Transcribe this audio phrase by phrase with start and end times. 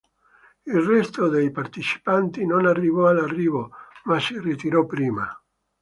[0.65, 3.69] Il resto dei partecipanti non arrivò all'arrivo,
[4.05, 5.31] ma si ritirò prima.